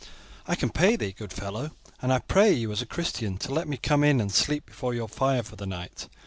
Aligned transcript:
I 0.47 0.55
can 0.55 0.71
pay 0.71 0.95
thee, 0.95 1.11
good 1.11 1.31
fellow, 1.31 1.73
and 2.01 2.11
I 2.11 2.17
pray 2.17 2.51
you 2.51 2.71
as 2.71 2.81
a 2.81 2.87
Christian 2.87 3.37
to 3.37 3.53
let 3.53 3.67
me 3.67 3.77
come 3.77 4.03
in 4.03 4.19
and 4.19 4.31
sleep 4.33 4.65
before 4.65 4.95
your 4.95 5.07
fire 5.07 5.43
for 5.43 5.57
the 5.57 5.67
night. 5.67 6.09